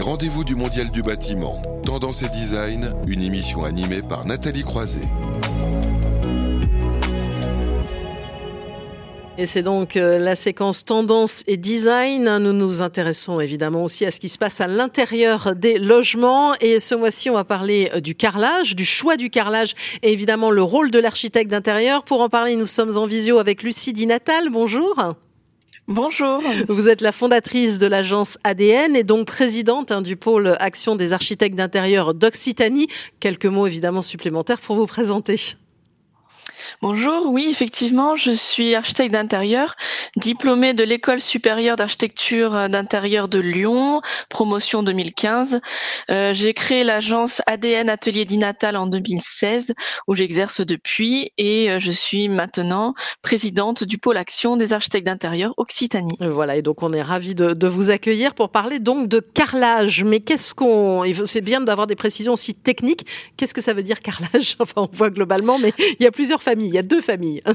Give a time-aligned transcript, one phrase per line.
[0.00, 5.06] Rendez-vous du Mondial du bâtiment, Tendance et Design, une émission animée par Nathalie Croiset.
[9.36, 12.38] Et c'est donc euh, la séquence tendance et design.
[12.38, 16.54] Nous nous intéressons évidemment aussi à ce qui se passe à l'intérieur des logements.
[16.62, 20.50] Et ce mois-ci, on va parler euh, du carrelage, du choix du carrelage et évidemment
[20.50, 22.04] le rôle de l'architecte d'intérieur.
[22.04, 24.48] Pour en parler, nous sommes en visio avec Lucie Di Natal.
[24.50, 25.14] Bonjour.
[25.90, 26.40] Bonjour.
[26.68, 31.12] Vous êtes la fondatrice de l'agence ADN et donc présidente hein, du pôle Action des
[31.12, 32.86] architectes d'intérieur d'Occitanie.
[33.18, 35.56] Quelques mots évidemment supplémentaires pour vous présenter.
[36.82, 39.76] Bonjour, oui, effectivement, je suis architecte d'intérieur,
[40.16, 45.60] diplômée de l'école supérieure d'architecture d'intérieur de Lyon, promotion 2015.
[46.10, 49.74] Euh, j'ai créé l'agence ADN Atelier d'Inatal en 2016,
[50.06, 55.54] où j'exerce depuis, et euh, je suis maintenant présidente du pôle action des architectes d'intérieur
[55.56, 56.16] Occitanie.
[56.20, 60.02] Voilà, et donc on est ravis de, vous accueillir pour parler donc de carrelage.
[60.04, 61.04] Mais qu'est-ce qu'on...
[61.24, 63.06] C'est bien d'avoir des précisions aussi techniques.
[63.36, 64.56] Qu'est-ce que ça veut dire carrelage?
[64.60, 67.42] Enfin, on voit globalement, mais il y a plusieurs familles il y a deux familles.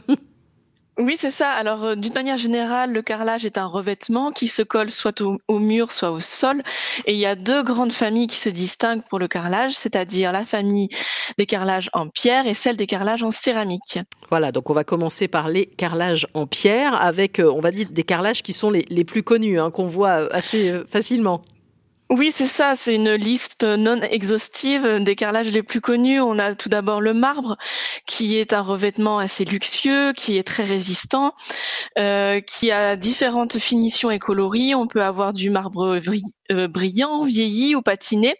[0.98, 1.50] Oui, c'est ça.
[1.50, 5.60] Alors, euh, d'une manière générale, le carrelage est un revêtement qui se colle soit au,
[5.60, 6.64] mur, soit au sol.
[7.06, 10.46] Et il y a deux grandes familles qui se distinguent pour le carrelage, c'est-à-dire la
[10.46, 10.88] famille
[11.38, 14.00] des carrelages en pierre et celle des carrelages en céramique.
[14.30, 17.88] Voilà, donc on va commencer par les carrelages en pierre avec, euh, on va dire,
[17.92, 21.42] des carrelages qui sont les, les plus connus, hein, qu'on voit euh, assez facilement.
[22.11, 22.75] Oui, c'est ça.
[22.75, 26.22] C'est une liste non exhaustive des carrelages les plus connus.
[26.22, 27.58] On a tout d'abord le marbre,
[28.06, 31.33] qui est un revêtement assez luxueux, qui est très résistant,
[31.98, 34.76] euh, qui a différentes finitions et coloris.
[34.76, 36.00] On peut avoir du marbre
[36.52, 38.36] euh, brillant, vieilli ou patiné.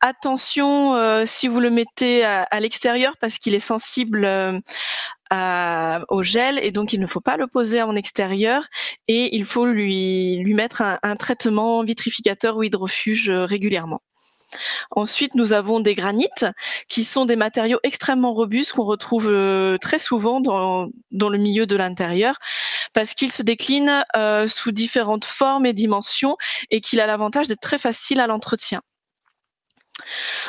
[0.00, 4.26] Attention euh, si vous le mettez à, à l'extérieur parce qu'il est sensible
[5.34, 8.64] euh, au gel et donc il ne faut pas le poser en extérieur
[9.08, 14.00] et il faut lui, lui mettre un, traitement vitrificateur ou hydrofuge euh, régulièrement.
[14.92, 16.46] Ensuite, nous avons des granites
[16.88, 21.66] qui sont des matériaux extrêmement robustes qu'on retrouve euh, très souvent dans, dans le milieu
[21.66, 22.36] de l'intérieur
[22.92, 24.04] parce qu'ils se déclinent
[24.46, 26.36] sous différentes formes et dimensions
[26.70, 28.80] et qu'il a l'avantage d'être très facile à l'entretien.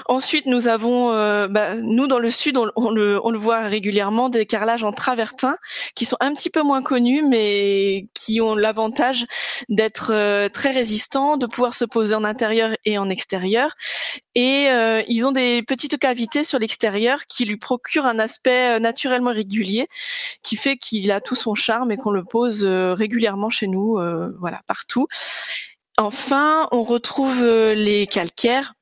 [0.08, 4.84] Ensuite, nous avons, euh, bah, nous dans le sud, on, le, voit régulièrement, des carrelages
[4.84, 5.58] en travertin
[5.96, 9.26] qui sont un petit peu moins connus, mais qui ont l'avantage
[9.70, 13.76] d'être euh, très résistants, de pouvoir se poser en intérieur et en extérieur.
[14.34, 19.32] Et euh, ils ont des petites cavités sur l'extérieur qui lui procurent un aspect naturellement
[19.32, 19.88] régulier,
[20.44, 24.00] qui fait qu'il a tout son charme et qu'on le pose régulièrement chez nous,
[24.40, 25.08] voilà, partout.
[25.98, 28.74] Enfin, on retrouve les calcaires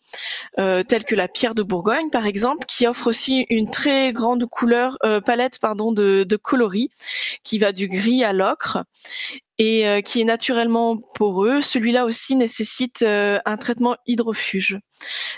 [0.59, 4.45] euh, telle que la pierre de Bourgogne par exemple, qui offre aussi une très grande
[4.45, 6.91] couleur euh, palette pardon de, coloris,
[7.43, 8.83] qui va du gris à l'ocre
[9.59, 11.61] et euh, qui est naturellement poreux.
[11.61, 14.79] Celui-là aussi nécessite un traitement hydrofuge.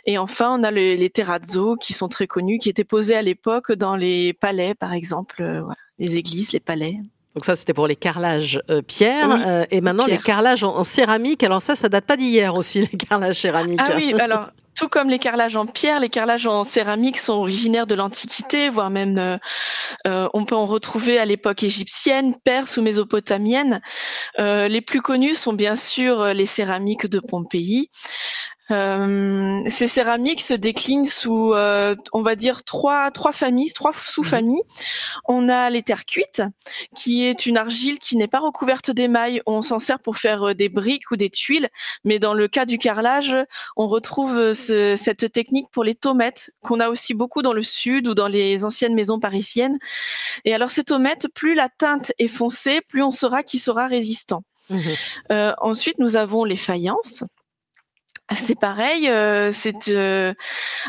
[0.06, 3.72] Et enfin, on a les terrazzo qui sont très connus, qui étaient posés à l'époque
[3.72, 5.66] dans les palais, par exemple,
[6.00, 7.00] les églises, les palais.
[7.36, 9.30] Donc ça, c'était pour les carrelages euh, pierre.
[9.46, 11.44] Euh, et maintenant, les carrelages en, céramique.
[11.44, 13.82] Alors ça, ça date pas d'hier aussi, les carrelages céramiques.
[13.84, 17.88] Ah oui, alors tout comme les carrelages en pierre, les carrelages en céramique sont originaires
[17.88, 19.40] de l'Antiquité, voire même
[20.06, 23.82] euh, on peut en retrouver à l'époque égyptienne, perse ou mésopotamienne.
[24.38, 27.90] les plus connus sont bien sûr les céramiques de Pompéi.
[28.72, 34.64] Euh, ces céramiques se déclinent sous, euh, on va dire, trois, trois familles, trois sous-familles.
[35.28, 36.42] On a les terres cuites,
[36.96, 39.42] qui est une argile qui n'est pas recouverte d'émail.
[39.46, 41.70] On s'en sert pour faire euh, des briques ou des tuiles,
[42.04, 43.36] mais dans le cas du carrelage,
[43.78, 48.14] on retrouve cette technique pour les tomettes, qu'on a aussi beaucoup dans le sud ou
[48.14, 49.78] dans les anciennes maisons parisiennes.
[50.44, 54.44] Et alors ces tomettes, plus la teinte est foncée, plus on saura qui sera résistant.
[54.72, 55.52] Mmh.
[55.60, 57.24] ensuite, nous avons les faïences
[58.34, 60.34] c'est pareil, euh, c'est euh,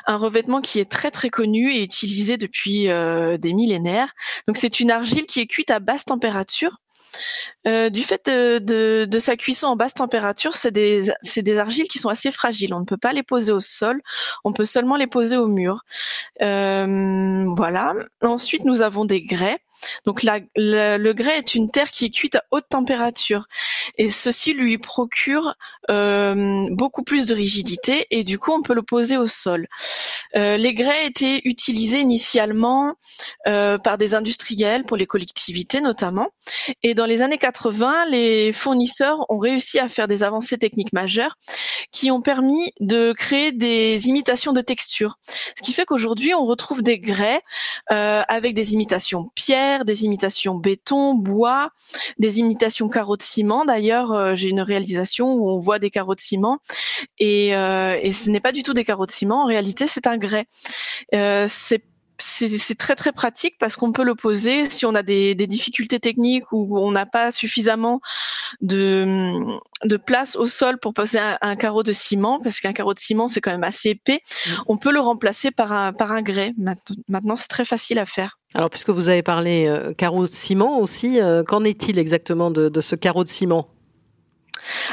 [0.06, 4.14] un revêtement qui est très très connu et utilisé depuis euh, des millénaires.
[4.46, 6.78] Donc c'est une argile qui est cuite à basse température.
[7.64, 12.30] du fait de, sa cuisson en basse température, c'est des, des, argiles qui sont assez
[12.30, 12.72] fragiles.
[12.74, 14.00] On ne peut pas les poser au sol,
[14.44, 15.84] on peut seulement les poser au mur.
[16.40, 17.94] voilà.
[18.22, 19.58] Ensuite, nous avons des grès.
[20.04, 23.46] Donc le grès est une terre qui est cuite à haute température
[23.98, 25.54] et ceci lui procure
[25.90, 29.66] euh, beaucoup plus de rigidité et du coup on peut le poser au sol.
[30.36, 32.94] Euh, les grès étaient utilisés initialement
[33.46, 36.28] euh, par des industriels pour les collectivités notamment
[36.82, 41.36] et dans les années 80 les fournisseurs ont réussi à faire des avancées techniques majeures
[41.92, 45.18] qui ont permis de créer des imitations de textures.
[45.56, 47.40] Ce qui fait qu'aujourd'hui, on retrouve des grès
[47.86, 51.70] avec des imitations pierre, des imitations béton, bois,
[52.18, 53.64] des imitations carreaux de ciment.
[53.64, 56.58] D'ailleurs, euh, j'ai une réalisation où on voit des carreaux de ciment
[57.18, 59.42] et, euh, et ce n'est pas du tout des carreaux de ciment.
[59.42, 60.46] En réalité, c'est un grès.
[61.14, 61.82] Euh, c'est
[62.18, 66.00] c'est très très pratique parce qu'on peut le poser si on a des, des difficultés
[66.00, 68.00] techniques ou on n'a pas suffisamment
[68.60, 72.98] de, de place au sol pour poser un, carreau de ciment parce qu'un carreau de
[72.98, 74.22] ciment c'est quand même assez épais.
[74.46, 74.50] Mm.
[74.68, 76.54] On peut le remplacer par un par un grès.
[77.08, 78.38] Maintenant c'est très facile à faire.
[78.56, 82.80] Alors puisque vous avez parlé euh, carreau de ciment aussi, euh, qu'en est-il exactement de,
[82.80, 83.68] ce carreau de ciment?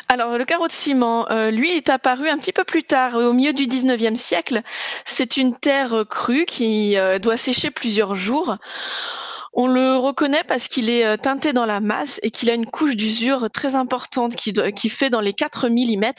[0.10, 3.32] Alors le carreau de ciment, euh, lui, est apparu un petit peu plus tard, au
[3.32, 4.64] milieu du 19e siècle.
[5.06, 8.58] C'est une terre crue qui doit sécher plusieurs jours.
[9.56, 12.66] On le reconnaît parce qu'il est euh, teinté dans la masse et qu'il a une
[12.66, 16.12] couche d'usure très importante qui, fait dans les 4 mm,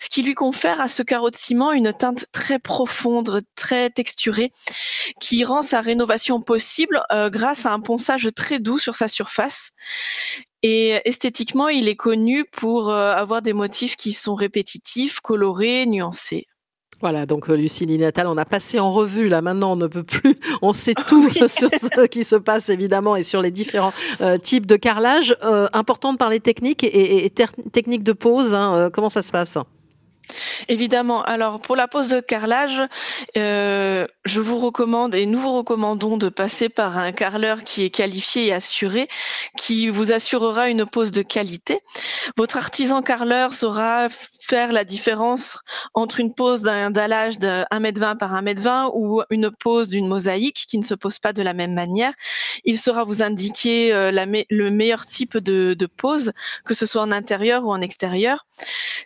[0.00, 4.52] ce qui lui confère à ce carreau de ciment une teinte très profonde, très texturée,
[5.20, 9.72] qui rend sa rénovation possible grâce à un ponçage très doux sur sa surface.
[10.62, 16.46] Et esthétiquement, il est connu pour euh, avoir des motifs qui sont répétitifs, colorés, nuancés.
[17.00, 20.02] Voilà, donc euh, Lucie Natal, on a passé en revue, là maintenant on ne peut
[20.02, 24.36] plus, on sait tout sur ce qui se passe évidemment et sur les différents euh,
[24.36, 25.36] types de carrelage.
[25.72, 27.32] important de parler technique et,
[27.72, 29.56] technique de pose, hein, comment ça se passe?
[30.68, 31.22] Évidemment.
[31.22, 32.82] Alors pour la pose de carrelage,
[33.36, 37.90] euh, je vous recommande et nous vous recommandons de passer par un carreleur qui est
[37.90, 39.08] qualifié et assuré,
[39.56, 41.80] qui vous assurera une pose de qualité.
[42.36, 44.08] Votre artisan carreleur saura
[44.48, 45.58] faire la différence
[45.94, 50.78] entre une pose d'un dallage de 1m20 par 1m20 ou une pose d'une mosaïque qui
[50.78, 52.12] ne se pose pas de la même manière.
[52.64, 54.10] Il saura vous indiquer euh,
[54.50, 56.32] le meilleur type de, de pose,
[56.64, 58.46] que ce soit en intérieur ou en extérieur.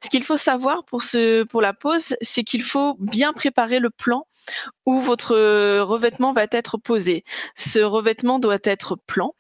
[0.03, 3.91] Ce qu'il faut savoir pour ce, pour la pose, c'est qu'il faut bien préparer le
[3.91, 4.27] plan
[4.87, 5.35] où votre
[5.81, 7.25] revêtement va être posé.
[7.57, 9.35] Ce revêtement doit être plan.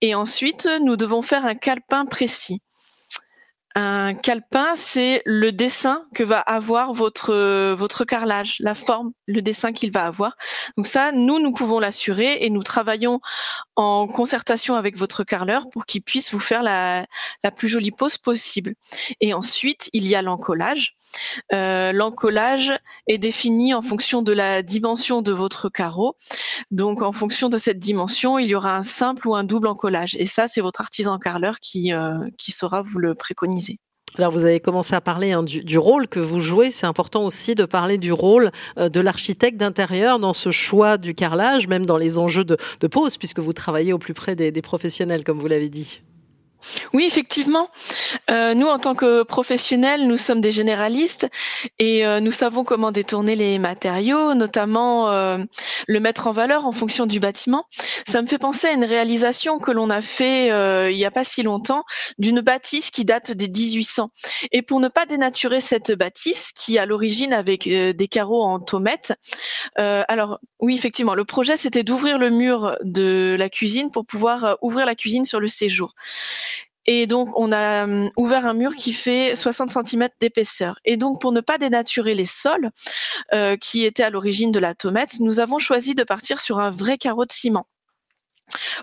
[0.00, 2.60] Et ensuite, nous devons faire un calepin précis.
[3.76, 9.72] Un calepin, c'est le dessin que va avoir votre votre carrelage, la forme, le dessin
[9.72, 10.36] qu'il va avoir.
[10.76, 13.20] Donc ça, nous, nous pouvons l'assurer et nous travaillons
[13.76, 17.06] en concertation avec votre carreleur pour qu'il puisse vous faire la,
[17.44, 18.74] la plus jolie pose possible.
[19.20, 20.96] Et ensuite, il y a l'encollage.
[21.52, 22.72] Euh, l'encollage
[23.06, 26.16] est défini en fonction de la dimension de votre carreau.
[26.70, 30.16] Donc, en fonction de cette dimension, il y aura un simple ou un double encollage.
[30.16, 33.78] Et ça, c'est votre artisan carreleur qui, euh, qui saura vous le préconiser.
[34.18, 36.72] Alors vous avez commencé à parler hein, du, rôle que vous jouez.
[36.72, 41.14] C'est important aussi de parler du rôle euh, de l'architecte d'intérieur dans ce choix du
[41.14, 42.56] carrelage, même dans les enjeux de,
[42.88, 46.00] pose, puisque vous travaillez au plus près des professionnels, comme vous l'avez dit.
[46.92, 47.68] Oui, effectivement.
[48.30, 51.28] Euh, nous, en tant que professionnels, nous sommes des généralistes
[51.78, 55.38] et euh, nous savons comment détourner les matériaux, notamment euh,
[55.86, 57.64] le mettre en valeur en fonction du bâtiment.
[58.06, 60.48] Ça me fait penser à une réalisation que l'on a fait
[60.90, 61.84] il n'y a pas si longtemps
[62.18, 64.10] d'une bâtisse qui date des 1800.
[64.52, 69.14] Et pour ne pas dénaturer cette bâtisse, qui à l'origine avec des carreaux en tomette,
[69.76, 74.86] alors oui, effectivement, le projet c'était d'ouvrir le mur de la cuisine pour pouvoir ouvrir
[74.86, 75.94] la cuisine sur le séjour.
[76.86, 80.78] Et donc, on a hum, ouvert un mur qui fait 60 cm d'épaisseur.
[80.84, 82.70] Et donc, pour ne pas dénaturer les sols,
[83.34, 86.70] euh, qui étaient à l'origine de la tomate, nous avons choisi de partir sur un
[86.70, 87.66] vrai carreau de ciment.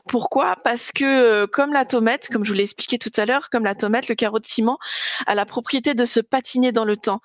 [0.08, 0.56] Pourquoi?
[0.64, 3.64] Parce que euh, comme la tomate, comme je vous l'ai expliqué tout à l'heure, comme
[3.64, 4.78] la tomate, le carreau de ciment
[5.25, 7.22] a la propriété de se patiner dans le temps.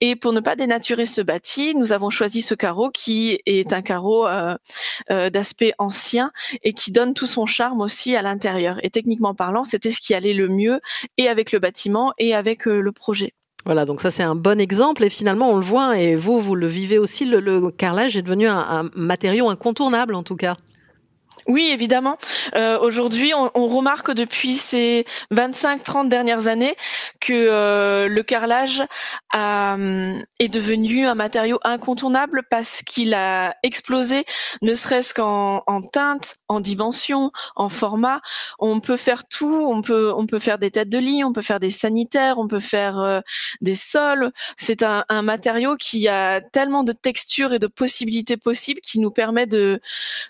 [0.00, 3.82] Et pour ne pas dénaturer ce bâti, nous avons choisi ce carreau qui est un
[3.82, 4.56] carreau euh,
[5.10, 8.78] euh, d'aspect ancien et qui donne tout son charme aussi à l'intérieur.
[8.84, 10.80] Et techniquement parlant, c'était ce qui allait le mieux
[11.16, 13.32] et avec le bâtiment et avec le projet.
[13.64, 16.54] Voilà, donc ça c'est un bon exemple et finalement on le voit et vous, vous
[16.54, 20.56] le vivez aussi, le, carrelage est devenu un matériau incontournable en tout cas.
[21.48, 22.18] Oui, évidemment.
[22.56, 26.74] Euh, Aujourd'hui, on, on, remarque depuis ces 25-30 dernières années
[27.20, 28.82] que euh, le carrelage
[29.32, 34.24] a, hum, est devenu un matériau incontournable parce qu'il a explosé,
[34.62, 38.22] ne serait-ce qu'en en teinte, en dimension, en format.
[38.58, 39.68] On peut faire tout.
[39.70, 42.48] On peut, on peut faire des têtes de lit, on peut faire des sanitaires, on
[42.48, 43.20] peut faire euh,
[43.60, 44.32] des sols.
[44.56, 49.12] C'est un, un matériau qui a tellement de textures et de possibilités possibles qui nous
[49.12, 49.80] permet de,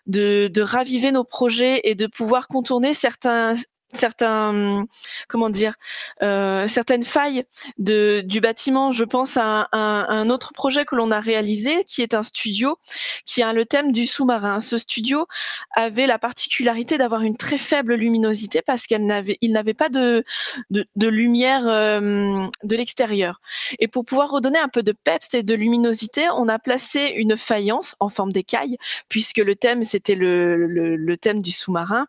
[0.07, 3.55] de, de raviver nos projets et de pouvoir contourner certains
[3.97, 4.87] certains,
[5.29, 5.75] comment dire,
[6.23, 7.45] euh, certaines failles
[7.79, 8.93] de, du bâtiment.
[8.93, 12.79] Je pense à un, autre projet que l'on a réalisé, qui est un studio,
[13.25, 14.61] qui a le thème du sous-marin.
[14.61, 15.27] Ce studio
[15.75, 20.25] avait la particularité d'avoir une très faible luminosité parce qu'il n'avait, il n'avait pas de,
[20.71, 23.41] de, lumière euh, de l'extérieur.
[23.79, 27.37] Et pour pouvoir redonner un peu de peps et de luminosité, on a placé une
[27.37, 28.77] faïence en forme d'écaille,
[29.09, 32.07] puisque le thème c'était le, le, le thème du sous-marin,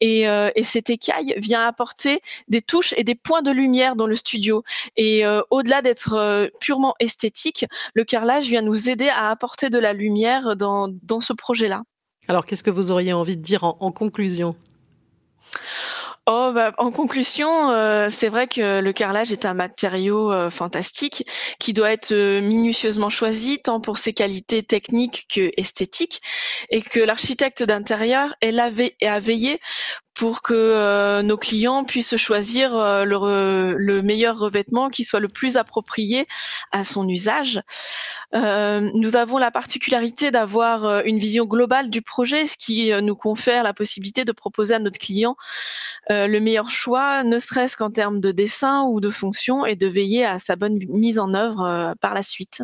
[0.00, 4.06] et, euh, et cette écaille vient apporter des touches et des points de lumière dans
[4.06, 4.62] le studio.
[4.96, 9.78] Et euh, au-delà d'être euh, purement esthétique, le carrelage vient nous aider à apporter de
[9.78, 11.82] la lumière dans, dans ce projet-là.
[12.28, 14.54] Alors, qu'est-ce que vous auriez envie de dire en, en conclusion?
[16.26, 21.26] Oh, bah, en conclusion, euh, c'est vrai que le carrelage est un matériau euh, fantastique
[21.58, 26.20] qui doit être minutieusement choisi tant pour ses qualités techniques que esthétiques
[26.68, 29.58] et que l'architecte d'intérieur est lavé et a veillé
[30.14, 35.28] pour que euh, nos clients puissent choisir euh, le, le, meilleur revêtement qui soit le
[35.28, 36.26] plus approprié
[36.72, 37.60] à son usage.
[38.34, 43.62] Euh, nous avons la particularité d'avoir une vision globale du projet, ce qui nous confère
[43.62, 45.36] la possibilité de proposer à notre client
[46.08, 50.24] le meilleur choix, ne serait-ce qu'en termes de dessin ou de fonction, et de veiller
[50.24, 52.62] à sa bonne mise en œuvre par la suite.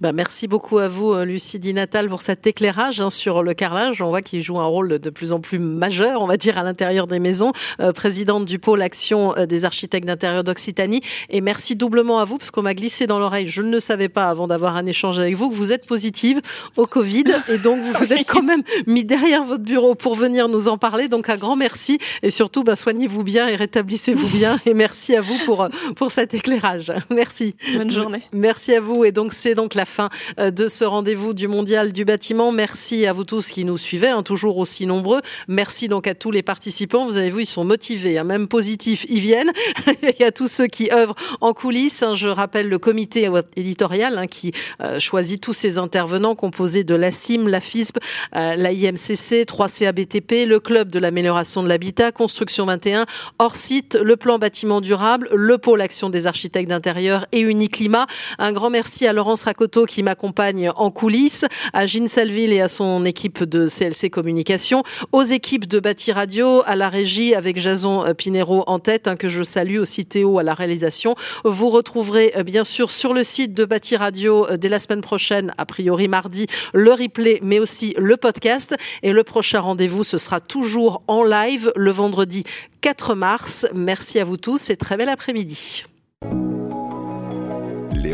[0.00, 3.52] Bah, merci beaucoup à vous, euh, Lucie Di Natal, pour cet éclairage hein, sur le
[3.52, 4.00] carrelage.
[4.00, 6.62] On voit qu'il joue un rôle de plus en plus majeur, on va dire, à
[6.62, 7.50] l'intérieur des maisons.
[7.80, 11.00] Euh, présidente du pôle Action euh, des architectes d'intérieur d'Occitanie.
[11.30, 14.08] Et merci doublement à vous, parce qu'on m'a glissé dans l'oreille, je ne le savais
[14.08, 16.42] pas avant d'avoir un échange avec vous, que vous êtes positive
[16.76, 17.24] au Covid.
[17.48, 20.78] Et donc, vous vous êtes quand même mis derrière votre bureau pour venir nous en
[20.78, 21.08] parler.
[21.08, 21.98] Donc, un grand merci.
[22.22, 24.60] Et surtout, bah, soignez-vous bien et rétablissez-vous bien.
[24.64, 26.92] Et merci à vous pour, pour cet éclairage.
[27.10, 27.56] Merci.
[27.74, 28.22] Bonne journée.
[28.32, 29.04] Merci à vous.
[29.04, 32.52] Et donc, c'est donc la fin euh, de ce rendez-vous du Mondial du bâtiment.
[32.52, 35.20] Merci à vous tous qui nous suivez, hein, toujours aussi nombreux.
[35.48, 37.06] Merci donc à tous les participants.
[37.06, 39.52] Vous avez vu, ils sont motivés, hein, même positifs, ils viennent.
[40.18, 42.02] Et à tous ceux qui œuvrent en coulisses.
[42.02, 46.94] Hein, je rappelle le comité éditorial hein, qui euh, choisit tous ces intervenants composés de
[46.94, 47.98] la CIM, la FISB,
[48.36, 53.06] euh, la IMCC, 3CABTP, le club de l'amélioration de l'habitat, Construction 21,
[53.38, 58.06] hors site, le plan bâtiment durable, le pôle action des architectes d'intérieur et Uniclimat.
[58.38, 62.60] Un grand merci à Laurence Racoteau qui m'a accompagne en coulisses, à Gilles Salville et
[62.60, 64.82] à son équipe de CLC Communication,
[65.12, 69.28] aux équipes de Bâti Radio, à la régie avec Jason Pinero en tête, hein, que
[69.28, 71.14] je salue, aussi Théo à la réalisation.
[71.44, 75.02] Vous retrouverez euh, bien sûr sur le site de Bâti Radio euh, dès la semaine
[75.02, 78.74] prochaine, a priori mardi, le replay, mais aussi le podcast.
[79.04, 82.42] Et le prochain rendez-vous, ce sera toujours en live le vendredi
[82.80, 83.68] 4 mars.
[83.72, 85.84] Merci à vous tous et très bel après-midi.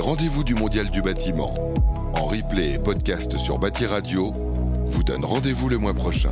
[0.05, 1.55] Rendez-vous du Mondial du bâtiment
[2.13, 4.35] en replay et podcast sur Bâti Radio
[4.87, 6.29] vous donne rendez-vous le mois prochain.